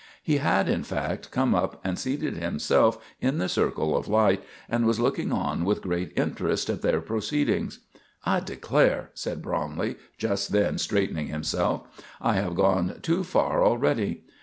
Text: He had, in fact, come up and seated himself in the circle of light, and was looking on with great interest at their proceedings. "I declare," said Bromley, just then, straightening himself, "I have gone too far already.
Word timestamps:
He 0.23 0.37
had, 0.37 0.67
in 0.67 0.83
fact, 0.83 1.29
come 1.29 1.53
up 1.53 1.79
and 1.83 1.95
seated 1.95 2.35
himself 2.35 2.97
in 3.19 3.37
the 3.37 3.47
circle 3.47 3.95
of 3.95 4.07
light, 4.07 4.43
and 4.67 4.87
was 4.87 4.99
looking 4.99 5.31
on 5.31 5.63
with 5.63 5.83
great 5.83 6.11
interest 6.17 6.71
at 6.71 6.81
their 6.81 6.99
proceedings. 7.01 7.81
"I 8.25 8.39
declare," 8.39 9.11
said 9.13 9.43
Bromley, 9.43 9.97
just 10.17 10.53
then, 10.53 10.79
straightening 10.79 11.27
himself, 11.27 11.83
"I 12.19 12.33
have 12.33 12.55
gone 12.55 12.95
too 13.03 13.23
far 13.23 13.63
already. 13.63 14.23